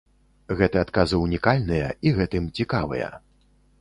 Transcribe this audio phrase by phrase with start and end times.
[0.61, 3.15] Гэты адказы ўнікальныя і гэтым цікавыя.